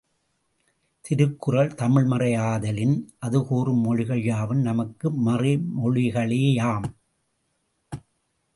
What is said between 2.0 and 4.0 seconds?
மறை ஆதலின், அது கூறும்